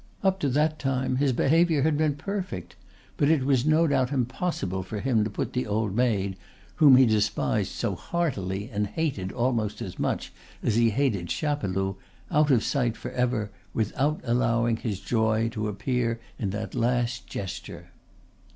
[0.23, 2.75] Up to that time his behavior had been perfect;
[3.17, 6.37] but it was no doubt impossible for him to put the old maid,
[6.77, 10.33] whom he despised so heartily and hated almost as much
[10.63, 11.97] as he hated Chapeloud,
[12.31, 17.91] out of sight forever without allowing his joy to appear in that last gesture."